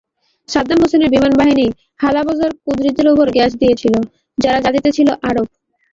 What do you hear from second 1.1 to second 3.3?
বিমানবাহিনী হালাবজার কুর্দিদের ওপর